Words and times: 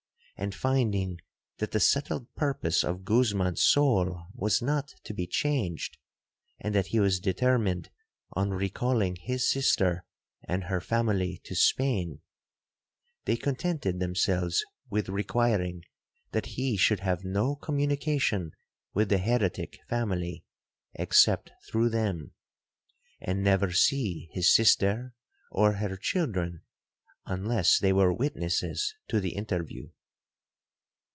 And 0.37 0.55
finding 0.55 1.19
that 1.59 1.69
the 1.69 1.79
settled 1.79 2.33
purpose 2.33 2.83
of 2.83 3.05
Guzman's 3.05 3.61
soul 3.61 4.23
was 4.33 4.59
not 4.59 4.91
to 5.03 5.13
be 5.13 5.27
changed, 5.27 5.97
and 6.59 6.73
that 6.73 6.87
he 6.87 6.99
was 6.99 7.19
determined 7.19 7.91
on 8.31 8.49
recalling 8.49 9.17
his 9.17 9.47
sister 9.51 10.03
and 10.47 10.63
her 10.63 10.81
family 10.81 11.39
to 11.43 11.53
Spain, 11.53 12.21
they 13.25 13.37
contented 13.37 13.99
themselves 13.99 14.63
with 14.89 15.09
requiring 15.09 15.83
that 16.31 16.47
he 16.57 16.75
should 16.75 17.01
have 17.01 17.23
no 17.23 17.55
communication 17.55 18.51
with 18.95 19.09
the 19.09 19.19
heretic 19.19 19.77
family, 19.89 20.43
except 20.95 21.51
through 21.69 21.89
them,—and 21.89 23.43
never 23.43 23.71
see 23.71 24.27
his 24.31 24.51
sister 24.51 25.13
or 25.51 25.73
her 25.73 25.95
children 25.97 26.63
unless 27.27 27.77
they 27.77 27.93
were 27.93 28.11
witnesses 28.11 28.95
to 29.07 29.19
the 29.19 29.35
interview. 29.35 29.87